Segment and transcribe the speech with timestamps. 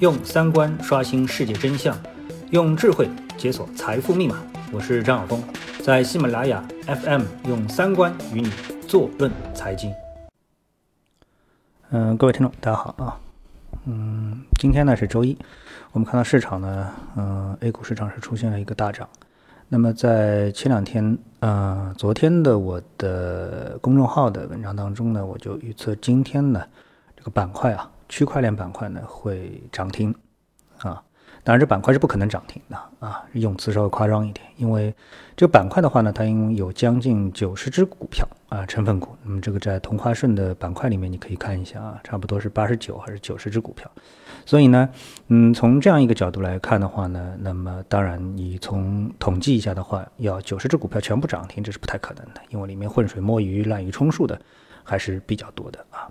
[0.00, 1.96] 用三观刷新世界真相，
[2.52, 4.40] 用智慧解锁财富密码。
[4.72, 5.42] 我是张晓峰，
[5.82, 8.48] 在喜马拉雅 FM 用三观与你
[8.86, 9.92] 坐论财经。
[11.90, 13.18] 嗯，各位听众，大家好啊。
[13.86, 15.36] 嗯，今天呢是周一，
[15.90, 19.08] 我们看到市场呢，嗯，A 股市场是出现了一个大涨。
[19.68, 26.62] 那么在前两天，呃，昨天的我的公众号的文章当中呢，我就预测今天呢
[27.16, 30.14] 这个板块啊，区块链板块呢会涨停
[30.78, 31.02] 啊。
[31.44, 34.94] 当然，这板块是不可能涨停的啊，用词稍微夸张一点，因为
[35.34, 39.16] 这个板块的话呢，它因为有将近九十只股票啊，成分股。
[39.22, 43.90] 那么这个在同花顺的板块里面，你可以看一下啊，差不多是八十九还是九十只股票。
[44.44, 44.90] 所以呢，
[45.28, 54.38] 嗯，从这样一个角度来看的话呢，那么当然你从统计一下的话，要九十只股票全部涨停，这是不太可能的，因为里面浑水摸鱼、滥竽充数的
[54.84, 56.10] 还是比较多的啊。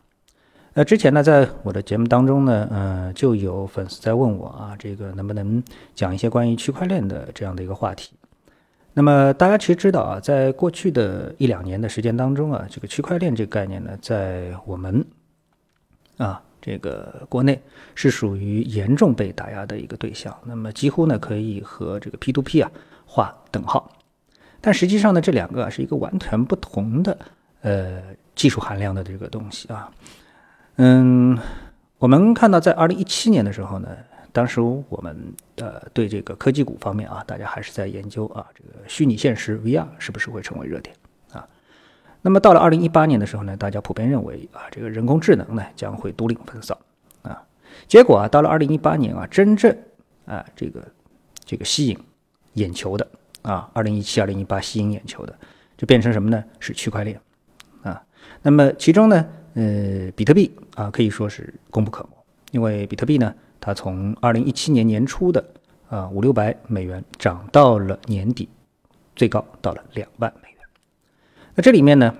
[0.80, 5.64] 那之前呢，在我的节目当中呢，嗯，就有粉丝在问我啊，这个能不能
[5.96, 8.12] 讲一些关于区块链的这样的一个话题？
[8.94, 15.04] 那么大家其实知道啊，在过去的一两年的时间当中啊，这个区块链这个概念呢，在我们
[16.18, 17.60] 啊这个国内
[17.96, 22.72] 是属于严重被打压的一个对象，那么几乎呢可以和这个 P to P 啊
[23.04, 23.92] 划等号。
[24.62, 27.18] 但实际上呢，这两个啊是一个完全不同的
[27.62, 28.00] 呃
[28.36, 29.90] 技术含量的这个东西啊。
[30.78, 31.38] 嗯，
[31.98, 33.90] 我们看到在二零一七年的时候呢，
[34.32, 40.96] 当时我们呃对这个科技股方面啊，大家还是在研究啊，这个虚拟现实 VR 是不是会成为热点
[41.32, 41.48] 啊？
[42.22, 46.78] 那么到了二零一八年的时候呢，大家普遍认为啊，这个人工智能呢将会独领风骚
[47.24, 47.44] 啊。
[47.88, 49.76] 结果啊，到了二零一八年啊，真正
[50.28, 50.88] 啊这个
[51.44, 51.98] 这个吸引
[52.54, 53.08] 眼球的
[53.42, 55.36] 啊，二零一七、二零一八吸引眼球的，
[55.76, 56.44] 就变成什么呢？
[56.60, 57.20] 是区块链
[57.82, 58.00] 啊。
[58.44, 59.26] 那么其中呢？
[59.60, 62.10] 呃，比特币啊，可以说是功不可没，
[62.52, 65.44] 因为比特币呢，它从二零一七年年初的
[65.90, 68.48] 啊五六百美元涨到了年底，
[69.16, 70.60] 最高到了两万美元。
[71.56, 72.14] 那这里面呢，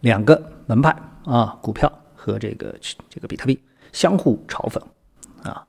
[0.00, 2.74] 两个门派啊，股票和这个
[3.08, 3.58] 这个比特币
[3.94, 4.78] 相互嘲讽
[5.42, 5.66] 啊。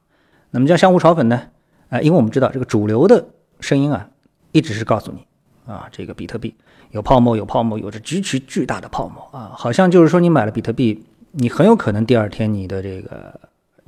[0.52, 1.42] 那么叫相互嘲讽呢？
[1.88, 3.26] 啊，因为我们知道这个主流的
[3.62, 4.10] 声音啊，
[4.52, 5.26] 一直是告诉你
[5.66, 6.54] 啊，这个比特币。
[6.92, 9.54] 有泡沫，有泡沫，有着极其巨大的泡沫啊！
[9.56, 13.40] 好像就是说，你买了比特币，你很有可能第二天你的这个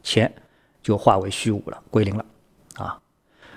[0.03, 0.31] 钱
[0.81, 2.25] 就化为虚无了，归零了
[2.75, 2.99] 啊！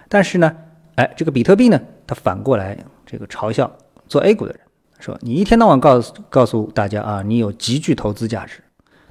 [0.08, 0.56] 但是呢，
[0.96, 3.70] 哎，这个比特币呢，它反过来这个嘲笑
[4.08, 4.60] 做 A 股的人，
[4.98, 8.62] 说你一天到晚告诉告诉大家啊，你有极具投资价值，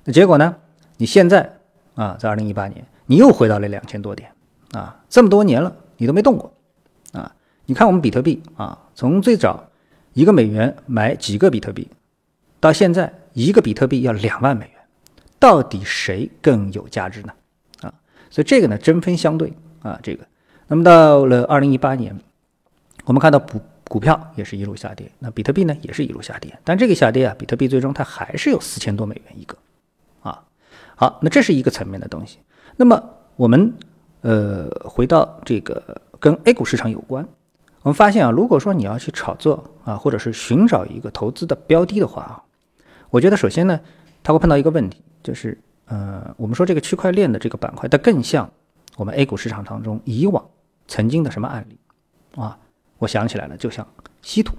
[0.04, 0.56] 那结果呢，
[0.98, 1.58] 你现在
[1.96, 4.32] 啊，在二零一八年，你又回到了两千多点
[4.72, 5.04] 啊！
[5.10, 6.54] 这么多年了，你都没动过
[7.12, 7.36] 啊！
[7.66, 9.70] 你看我们比特币啊，从最早。
[10.16, 11.90] 一个美元买几个比特币，
[12.60, 14.76] 到现在一个比特币要两万美元，
[15.40, 17.34] 到底谁更有价值呢？
[17.82, 17.94] 啊，
[18.30, 20.26] 所以这个呢针锋相对啊，这个。
[20.68, 22.18] 那么到了二零一八年，
[23.06, 29.58] 我们看到股股票也是一路下跌，那比特币呢也是一路下跌，但这个下跌啊，比特币最终它还是有四千多美元一个
[30.22, 30.44] 啊。
[30.96, 32.40] 好，那这是一个层面的东西。
[32.78, 33.04] 那么
[33.36, 33.74] 我们
[34.22, 37.28] 呃回到这个跟 A 股市场有关。
[37.82, 42.42] 我们发现啊，如果说你要去炒作啊，或者是寻找一个投资的标的的话啊，
[43.14, 43.80] 我觉得首先呢，
[44.24, 48.50] 它会碰到一个问题，就是呃，我们说这个区块链的这个板块，它更像
[48.96, 50.44] 我们 A 股市场当中以往
[50.88, 51.78] 曾经的什么案例
[52.36, 52.58] 啊？
[52.98, 53.88] 我想起来了，就像
[54.24, 54.56] 稀土。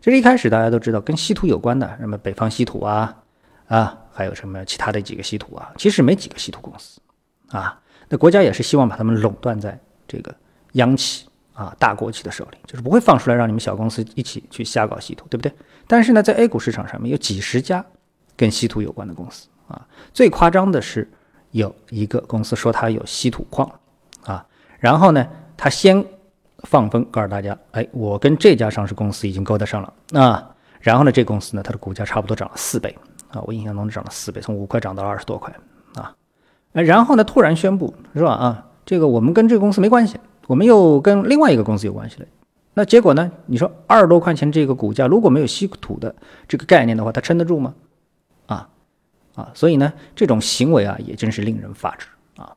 [0.00, 3.14] 其实一开始大家都知道跟稀土有关的，什么北方稀土啊
[3.66, 7.02] 啊，还有什么其他的几个稀土啊，其实没几个稀土公司
[7.50, 7.78] 啊。
[8.08, 10.34] 那国家也是希望把他们垄断在这个
[10.72, 11.26] 央企。
[11.54, 15.52] 啊，大国企的手里就是不会放出来让你们小公司一起去瞎搞稀土，对不对？
[15.86, 17.84] 但是呢，在 A 股市场上面有几十家
[18.36, 19.86] 跟稀土有关的公司啊。
[20.14, 21.10] 最夸张的是
[21.50, 23.70] 有一个公司说它有稀土矿
[24.24, 24.46] 啊，
[24.78, 25.26] 然后呢，
[25.56, 26.02] 他先
[26.64, 30.54] 放风告诉大家，哎，我跟这家上市公司已经勾搭上了啊。
[30.80, 32.96] 然后呢，这公司呢，它的股价差不多涨了四倍
[33.30, 35.54] 啊，我印象中涨了四倍，从五块涨到了二十多块
[35.96, 36.14] 啊。
[36.72, 38.32] 然后呢，突然宣布是吧？
[38.32, 40.18] 啊，这个我们跟这个公司没关系。
[40.46, 42.26] 我们又跟另外一个公司有关系了，
[42.74, 43.30] 那结果呢？
[43.46, 46.14] 你说二十多块钱这个股价，如果没有稀土的
[46.48, 47.74] 这个概念的话，它撑得住吗？
[48.46, 48.68] 啊
[49.34, 49.50] 啊！
[49.54, 52.06] 所以呢，这种行为啊，也真是令人发指
[52.36, 52.56] 啊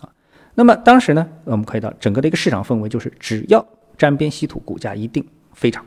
[0.00, 0.08] 啊！
[0.54, 3.66] 那么当时呢，我们可以到整个的一个市场氛围就是，只要
[3.98, 5.84] 沾边稀土，股价一定飞涨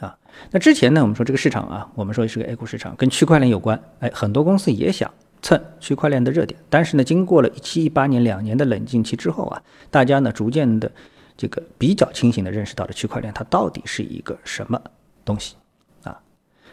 [0.00, 0.16] 啊。
[0.50, 5.12] 那之前呢，我们说这个市场啊，我们说是个 A 股市场，跟区块链有关，哎，很多公司也想。
[5.42, 9.60] 蹭区块链的热点，但是呢，经过了一七一八年两年的冷静期之后啊，
[9.90, 10.90] 大家呢逐渐的
[11.36, 14.80] 这个比较清醒的认识到了区块链它到底是一个什么
[15.24, 15.56] 东西
[16.04, 16.16] 啊。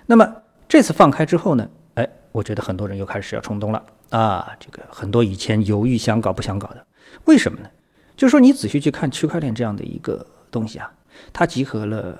[0.05, 0.35] 那么
[0.67, 6.85] 这次放开之后呢，哎，我觉得很多人又开始要冲动了啊，这个很多以前犹豫想搞不想搞的，
[7.25, 7.69] 为什么呢？
[8.15, 10.91] 就是说你仔细去看区块链这样的一个东西啊，
[11.33, 12.15] 它集合了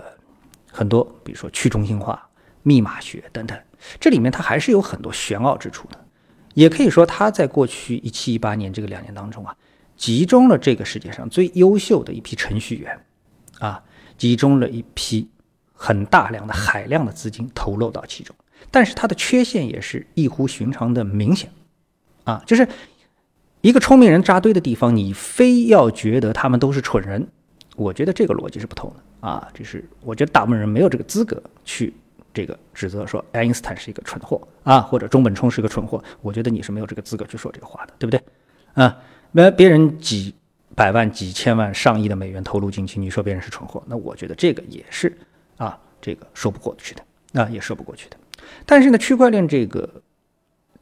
[0.71, 2.27] 很多，比如说去中心化、
[2.63, 3.55] 密码学等等，
[3.99, 6.05] 这里面它还是有很多玄奥之处的。
[6.53, 9.55] 也可以说，它在过去一七一八年这个两年当中啊，
[9.95, 13.05] 集中了这个世界上最优秀的一批程序员，
[13.59, 13.83] 啊，
[14.17, 15.29] 集中了一批
[15.73, 18.35] 很大量的海量的资金投入到其中。
[18.71, 21.49] 但是它的缺陷也是异乎寻常的明显，
[22.25, 22.67] 啊，就是
[23.61, 27.27] 一个聪明人扎堆的地方，你非要觉得他们都是蠢人，
[27.75, 29.47] 我觉得这个逻辑是不通的啊。
[29.53, 31.93] 就是我觉得大部分人没有这个资格去
[32.33, 38.21] 这个指责说爱因斯坦是一个蠢货啊，或者中本聪是个蠢货，我觉得你是没有这个资格去说这个话的，对不对？
[38.73, 38.97] 啊，
[39.31, 40.33] 那别人几
[40.75, 45.17] 百万、几千万、上亿的美元投入进去，你说别人是蠢货，那我觉得这个也是
[45.57, 48.17] 啊，这个说不过去的，啊，也说不过去的。
[48.65, 50.01] 但是呢，区块链这个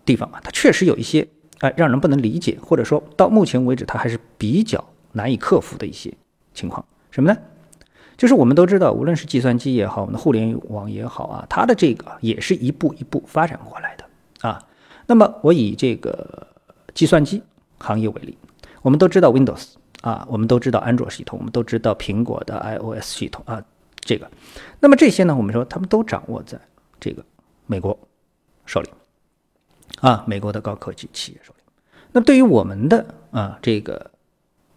[0.05, 1.27] 地方啊，它确实有一些
[1.59, 4.83] 哎让人不能理解，或者说到目前为止它还是比较
[5.13, 6.13] 难以克服的一些
[6.53, 6.85] 情况。
[7.09, 7.39] 什么呢？
[8.17, 14.05] 就是我们都知道，无论是计算机也好，我们的互联网也好啊，它的这个也是一步一步发展过来的
[14.41, 14.61] 啊。
[15.05, 16.47] 那么我以这个
[16.93, 17.41] 计算机
[17.77, 18.37] 行业为例，
[18.81, 23.63] 我们都知道 Windows 啊，我们都知道安卓系统，我们都知道苹果的 iOS 系统啊，
[24.01, 24.29] 这个，
[24.79, 26.59] 那么这些呢，我们说他们都掌握在
[26.99, 27.23] 这个。
[27.69, 27.99] 美国
[28.65, 28.89] 手里
[29.99, 31.63] 啊，美国的高科技企业手里。
[32.13, 34.09] 那对于我们的啊这个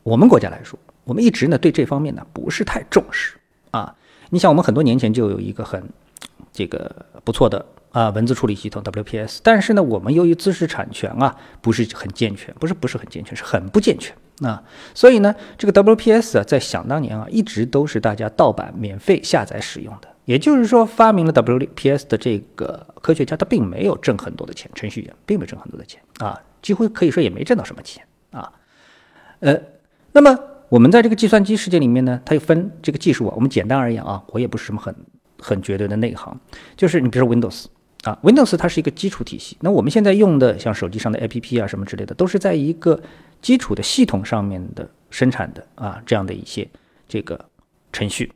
[0.02, 3.36] 我们国家来说，我们一直呢对这方面呢不是太重视
[3.70, 3.94] 啊。
[4.30, 5.82] 你想，我们很多年前就有一个很
[6.52, 14.14] 这个不错的啊文字处理系统 WPS，但是呢，我们由于知识产权啊不是很健全，不是不是很健全，是很不健全
[14.48, 14.62] 啊。
[14.94, 20.08] 所以呢，这个 WPS 啊，在想当年啊，一直都是大家盗版免费下载使用的。
[20.26, 28.52] 也就是说，发明了 WPS 的这个科学家，他并没有挣很多的钱，程序员并没有挣很多的钱啊，几乎可以说也没挣到什么钱啊。
[29.40, 29.60] 呃，
[30.12, 30.38] 那么
[30.70, 33.32] 我们在这个计算机世界里面呢，它又分这个技术啊。
[33.34, 34.94] 我们简单而言啊，我也不是什么很
[35.36, 36.38] 很绝对的内行，
[36.76, 37.64] 就是你比如说 Windows
[38.04, 39.56] 啊，Windows 它是一个基础体系。
[39.60, 43.02] 那我们现在用的像手机上的 APP 啊什么之类的，都是在一个
[43.42, 46.68] 基础的系统上面的生产的啊，这样的一些
[47.08, 47.44] 这个
[47.92, 48.32] 程序。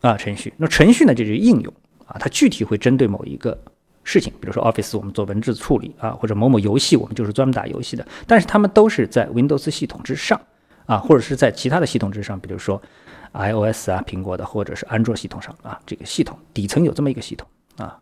[0.00, 1.74] 啊，程序，那程序呢就是应用
[2.06, 3.58] 啊，它具体会针对某一个
[4.04, 10.40] 事情，比如说 Office 我们做文字处理啊，或者某某游戏我们就是专门打游戏的，但是它们都是在 Windows 系统之上
[10.88, 12.80] 啊，或者是在其他的系统之上，比如说
[13.34, 17.46] iOS 啊，苹果的或者是安卓系统上啊，这个系统底层有这么一个系统
[17.76, 17.98] 啊。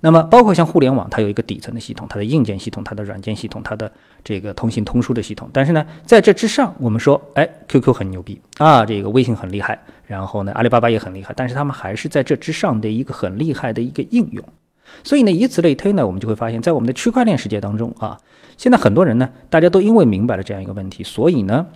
[0.00, 3.90] 那么，包括像互联网，它有一个底层的系统，它的硬件系统、它的软件系统、它的
[4.22, 5.48] 这个通信通书的系统。
[5.52, 9.76] 但是呢，在这之上，我们说，哎，QQ 很牛逼啊，这个微信很厉害，
[10.06, 14.44] 然后呢，阿里巴巴也很厉害，但是他们还是在这之上的一个很厉害的一个应用。
[15.02, 18.16] 所以呢，以此类推呢，我们就会发现，在我们的区块链世界当中啊，
[18.56, 21.66] 现在很多人呢，大家都因为明白了这样一个问题，所以呢，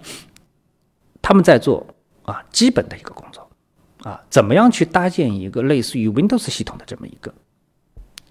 [1.22, 1.86] 他们在做
[2.24, 3.48] 啊基本的一个工作
[4.02, 7.32] 啊，怎么样去搭建一个类似于 Windows 系统的这么一个。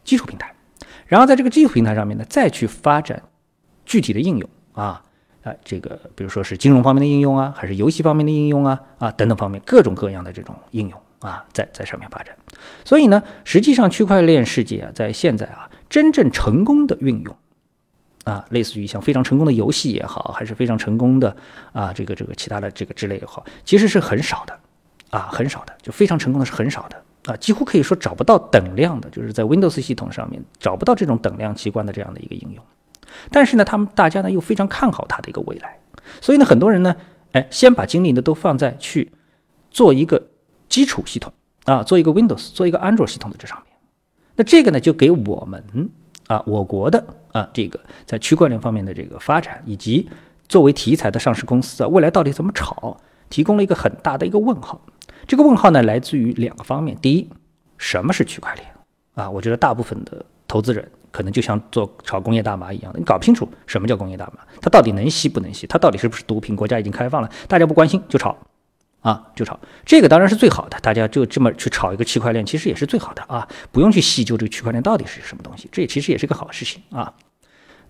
[0.03, 0.53] 基础平台，
[1.05, 3.21] 然后在这个基础平台上面呢，再去发展
[3.85, 5.03] 具体的应用啊
[5.43, 12.35] 啊，这个比如说是金融方面的应用啊，还是游戏方面的应用啊啊等等方面各种各样的这种应用啊，在在上面发展。
[12.83, 17.38] 所以呢，实际上区块链世界啊，在现在啊，真正成功的运用
[18.23, 21.35] 啊，类似于像非常成功的游戏也好，还是非常成功的
[21.73, 24.60] 啊，这个这个其他的这个之类也好，其实是很少的
[25.10, 27.03] 啊，很少的，就非常成功的是很少的。
[27.25, 32.63] 啊，几乎可以说找不到等量的，就是在 Windows 系统上面找不到这种等量奇观的这样的一个应用。
[33.29, 35.77] 但是呢，他们大家呢又非常看好它的一个未来，
[36.19, 36.96] 所以呢，很多人呢，
[37.34, 39.12] 哎，先把精力呢都放在去
[39.69, 40.29] 做一个
[40.67, 41.31] 基础系统
[41.65, 43.75] 啊，做一个 Windows，做一个安卓系统的这上面。
[44.36, 45.63] 那这个呢，就给我们
[46.31, 50.09] 啊，我国的啊，这个在区块链方面的这个发展，以及
[50.47, 52.95] 作为题材的上市公司啊，未来到底怎么炒，
[53.29, 54.79] 提供了一个很大的一个问号。
[55.27, 56.97] 这个问号呢，来自于两个方面。
[57.01, 57.29] 第一，
[57.77, 58.65] 什么是区块链
[59.15, 59.29] 啊？
[59.29, 66.55] 我觉得大部分的投资人可能就像做炒工业大麻一样的，你搞不清楚什么叫工业大麻，它到底能吸不能吸，它到底是不是毒品？
[66.55, 68.38] 国家已经开放了，大家不关心就炒，
[69.01, 69.60] 啊就炒。
[69.86, 77.13] 这个当然是最好的，大家就这么去炒一个区块链，其实也是最好的啊，不用去细究这个区块链到底是什么东西，这也其实也是个好事情啊。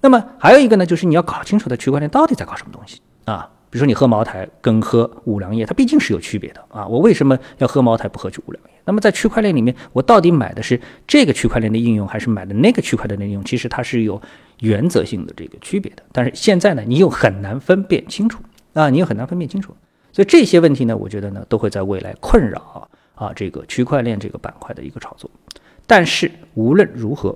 [0.01, 3.49] 那么还有一个呢，就是你要搞清楚的区块链到底在搞什么东西啊。
[3.69, 6.85] 比如说你喝茅台跟喝五粮液，它毕竟是有区别的啊。
[6.85, 8.71] 我为什么要喝茅台不喝五粮液？
[8.83, 10.77] 那么在区块链里面，我到底买的是
[11.07, 13.41] 这个区块链的应用，还是买的那个区块链的应用？
[13.45, 14.21] 其实它是有
[14.59, 16.03] 原则性的这个区别的。
[16.11, 19.73] 但是现在呢，你又很难分辨清楚啊，你又很难分辨清楚。
[20.13, 25.29] 所以这些问题呢，我觉得呢，都会在未来困扰啊这个区块链这个板块的一个炒作。
[25.87, 27.35] 但是无论如何，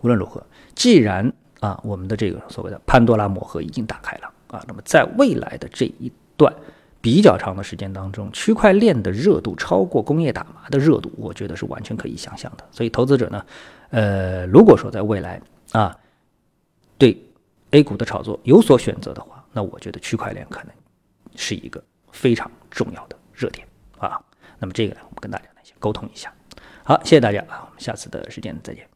[0.00, 4.64] 无论如何，既然啊，我们的这个所谓的潘多拉魔盒已经打开了啊。
[4.66, 6.52] 那么在未来的这一段
[7.00, 12.64] 比较长的时间当中，区块链的热度超过工业打麻的热度，我觉得是完全可以想象的。
[12.70, 13.44] 所以投资者呢，
[13.90, 15.40] 呃，如果说在未来
[15.72, 15.96] 啊，
[16.98, 17.16] 对
[17.70, 20.72] A 股的炒作有所选择的话，那我觉得区块链可能
[21.36, 23.66] 是一个非常重要的热点
[23.98, 24.22] 啊。
[24.58, 26.32] 那么这个呢，我们跟大家呢先沟通一下。
[26.84, 28.91] 好，谢谢大家啊，我们下次的时间再见。